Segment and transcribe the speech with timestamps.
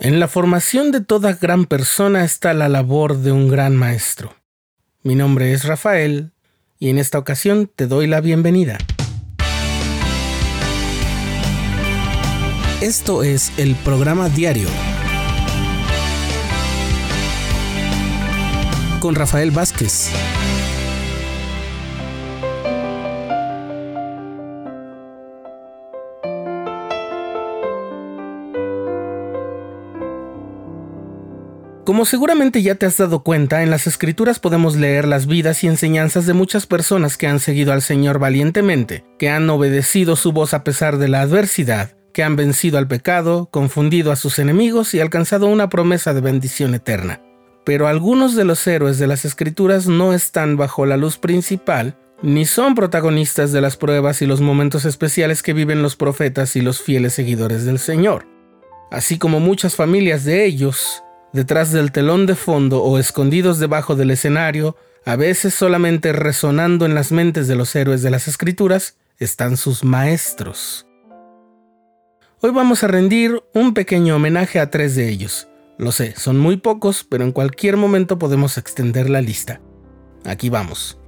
[0.00, 4.32] En la formación de toda gran persona está la labor de un gran maestro.
[5.02, 6.30] Mi nombre es Rafael
[6.78, 8.78] y en esta ocasión te doy la bienvenida.
[12.80, 14.68] Esto es el programa diario
[19.00, 20.12] con Rafael Vázquez.
[31.88, 35.68] Como seguramente ya te has dado cuenta, en las escrituras podemos leer las vidas y
[35.68, 40.52] enseñanzas de muchas personas que han seguido al Señor valientemente, que han obedecido su voz
[40.52, 45.00] a pesar de la adversidad, que han vencido al pecado, confundido a sus enemigos y
[45.00, 47.22] alcanzado una promesa de bendición eterna.
[47.64, 52.44] Pero algunos de los héroes de las escrituras no están bajo la luz principal, ni
[52.44, 56.82] son protagonistas de las pruebas y los momentos especiales que viven los profetas y los
[56.82, 58.26] fieles seguidores del Señor.
[58.90, 64.10] Así como muchas familias de ellos, detrás del telón de fondo o escondidos debajo del
[64.10, 69.56] escenario, a veces solamente resonando en las mentes de los héroes de las escrituras, están
[69.56, 70.86] sus maestros.
[72.40, 75.48] Hoy vamos a rendir un pequeño homenaje a tres de ellos.
[75.76, 79.60] Lo sé, son muy pocos, pero en cualquier momento podemos extender la lista.
[80.24, 80.98] Aquí vamos.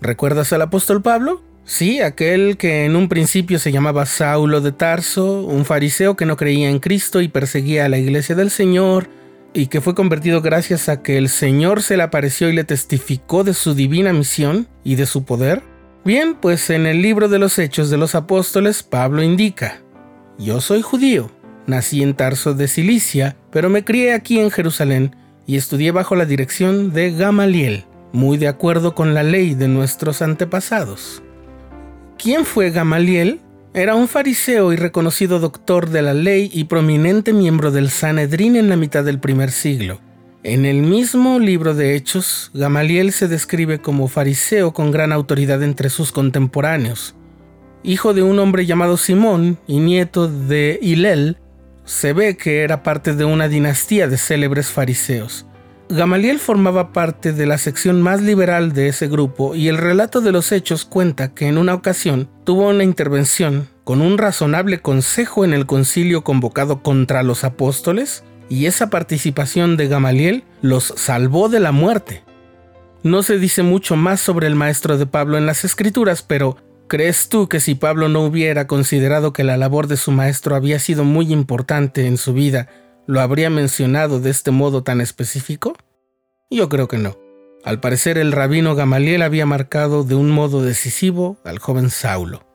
[0.00, 1.42] ¿Recuerdas al apóstol Pablo?
[1.64, 6.36] Sí, aquel que en un principio se llamaba Saulo de Tarso, un fariseo que no
[6.36, 9.08] creía en Cristo y perseguía a la iglesia del Señor,
[9.56, 13.42] y que fue convertido gracias a que el Señor se le apareció y le testificó
[13.42, 15.62] de su divina misión y de su poder?
[16.04, 19.80] Bien, pues en el libro de los Hechos de los Apóstoles, Pablo indica,
[20.38, 21.30] Yo soy judío,
[21.66, 26.26] nací en Tarso de Cilicia, pero me crié aquí en Jerusalén y estudié bajo la
[26.26, 31.22] dirección de Gamaliel, muy de acuerdo con la ley de nuestros antepasados.
[32.18, 33.40] ¿Quién fue Gamaliel?
[33.76, 38.70] Era un fariseo y reconocido doctor de la ley y prominente miembro del Sanedrín en
[38.70, 40.00] la mitad del primer siglo.
[40.42, 45.90] En el mismo libro de Hechos, Gamaliel se describe como fariseo con gran autoridad entre
[45.90, 47.16] sus contemporáneos.
[47.82, 51.36] Hijo de un hombre llamado Simón y nieto de Hilel,
[51.84, 55.44] se ve que era parte de una dinastía de célebres fariseos.
[55.88, 60.32] Gamaliel formaba parte de la sección más liberal de ese grupo y el relato de
[60.32, 65.54] los hechos cuenta que en una ocasión tuvo una intervención con un razonable consejo en
[65.54, 71.70] el concilio convocado contra los apóstoles y esa participación de Gamaliel los salvó de la
[71.70, 72.24] muerte.
[73.04, 76.56] No se dice mucho más sobre el maestro de Pablo en las escrituras, pero
[76.88, 80.80] ¿crees tú que si Pablo no hubiera considerado que la labor de su maestro había
[80.80, 82.66] sido muy importante en su vida,
[83.06, 85.76] lo habría mencionado de este modo tan específico?
[86.50, 87.16] Yo creo que no.
[87.64, 92.45] Al parecer el rabino Gamaliel había marcado de un modo decisivo al joven Saulo.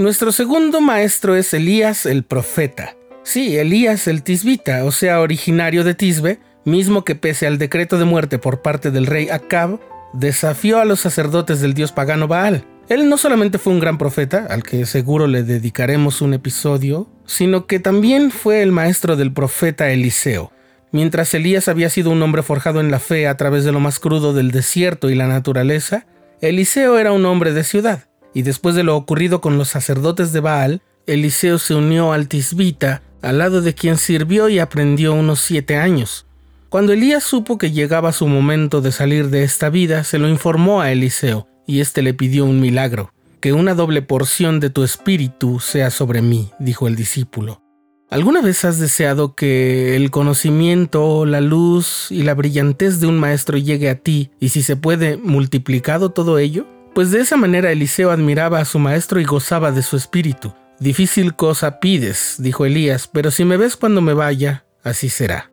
[0.00, 2.96] Nuestro segundo maestro es Elías el profeta.
[3.22, 8.06] Sí, Elías el tisbita, o sea, originario de Tisbe, mismo que pese al decreto de
[8.06, 9.78] muerte por parte del rey Acab,
[10.14, 12.64] desafió a los sacerdotes del dios pagano Baal.
[12.88, 17.66] Él no solamente fue un gran profeta, al que seguro le dedicaremos un episodio, sino
[17.66, 20.50] que también fue el maestro del profeta Eliseo.
[20.92, 23.98] Mientras Elías había sido un hombre forjado en la fe a través de lo más
[23.98, 26.06] crudo del desierto y la naturaleza,
[26.40, 28.04] Eliseo era un hombre de ciudad,
[28.34, 33.02] y después de lo ocurrido con los sacerdotes de Baal, Eliseo se unió al Tisbita,
[33.22, 36.26] al lado de quien sirvió y aprendió unos siete años.
[36.68, 40.80] Cuando Elías supo que llegaba su momento de salir de esta vida, se lo informó
[40.80, 43.12] a Eliseo, y éste le pidió un milagro.
[43.40, 47.62] Que una doble porción de tu espíritu sea sobre mí, dijo el discípulo.
[48.10, 53.56] ¿Alguna vez has deseado que el conocimiento, la luz y la brillantez de un maestro
[53.56, 56.66] llegue a ti y si se puede multiplicado todo ello?
[57.00, 60.52] Pues de esa manera Eliseo admiraba a su maestro y gozaba de su espíritu.
[60.80, 65.50] Difícil cosa pides, dijo Elías, pero si me ves cuando me vaya, así será.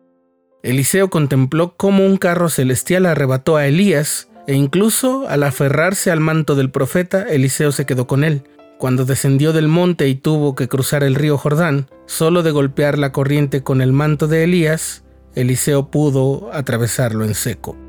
[0.62, 6.54] Eliseo contempló cómo un carro celestial arrebató a Elías e incluso al aferrarse al manto
[6.54, 8.42] del profeta, Eliseo se quedó con él.
[8.76, 13.10] Cuando descendió del monte y tuvo que cruzar el río Jordán, solo de golpear la
[13.10, 15.02] corriente con el manto de Elías,
[15.34, 17.87] Eliseo pudo atravesarlo en seco.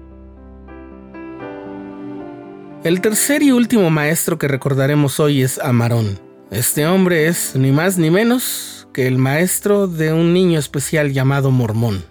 [2.81, 6.17] El tercer y último maestro que recordaremos hoy es Amarón.
[6.49, 11.51] Este hombre es ni más ni menos que el maestro de un niño especial llamado
[11.51, 12.05] Mormón.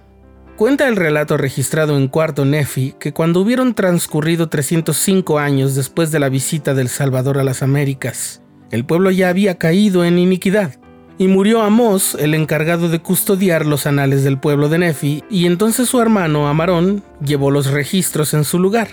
[0.56, 6.18] Cuenta el relato registrado en Cuarto Nefi que cuando hubieron transcurrido 305 años después de
[6.18, 10.78] la visita del Salvador a las Américas, el pueblo ya había caído en iniquidad,
[11.16, 15.88] y murió Amós, el encargado de custodiar los anales del pueblo de Nefi, y entonces
[15.88, 18.88] su hermano Amarón llevó los registros en su lugar.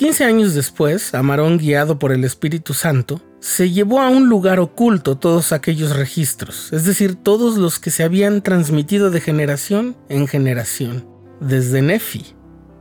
[0.00, 5.18] Quince años después, Amarón, guiado por el Espíritu Santo, se llevó a un lugar oculto
[5.18, 11.06] todos aquellos registros, es decir, todos los que se habían transmitido de generación en generación,
[11.38, 12.34] desde Nefi.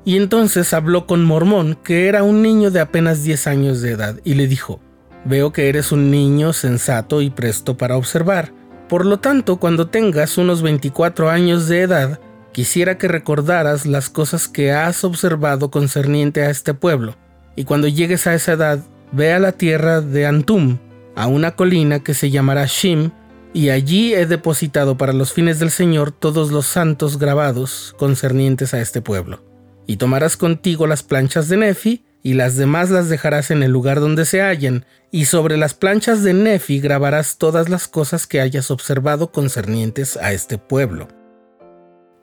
[0.06, 4.22] Y entonces habló con Mormón, que era un niño de apenas 10 años de edad,
[4.24, 4.80] y le dijo,
[5.26, 8.54] Veo que eres un niño sensato y presto para observar.
[8.88, 14.48] Por lo tanto, cuando tengas unos 24 años de edad, quisiera que recordaras las cosas
[14.48, 17.16] que has observado concerniente a este pueblo.
[17.56, 18.80] Y cuando llegues a esa edad,
[19.12, 20.78] ve a la tierra de Antum,
[21.16, 23.12] a una colina que se llamará Shim,
[23.54, 28.80] y allí he depositado para los fines del Señor todos los santos grabados concernientes a
[28.80, 29.44] este pueblo.
[29.88, 34.00] Y tomarás contigo las planchas de Nefi, y las demás las dejarás en el lugar
[34.00, 38.70] donde se hallen, y sobre las planchas de Nefi grabarás todas las cosas que hayas
[38.72, 41.08] observado concernientes a este pueblo.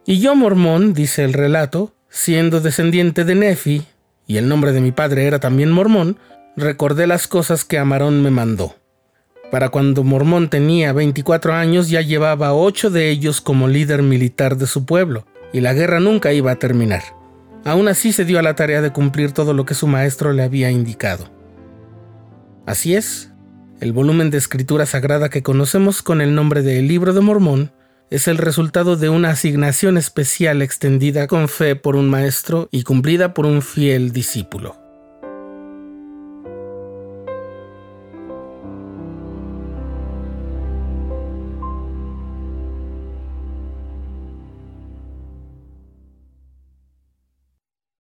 [0.09, 3.83] Y yo, mormón, dice el relato, siendo descendiente de Nefi,
[4.29, 6.17] y el nombre de mi padre era también mormón,
[6.57, 8.77] recordé las cosas que Amarón me mandó.
[9.51, 14.69] Para cuando Mormón tenía 24 años ya llevaba ocho de ellos como líder militar de
[14.69, 17.03] su pueblo, y la guerra nunca iba a terminar.
[17.65, 20.45] Aún así se dio a la tarea de cumplir todo lo que su maestro le
[20.45, 21.29] había indicado.
[22.65, 23.33] Así es,
[23.81, 27.73] el volumen de escritura sagrada que conocemos con el nombre de El Libro de Mormón
[28.11, 33.35] es el resultado de una asignación especial extendida con fe por un maestro y cumplida
[33.35, 34.86] por un fiel discípulo.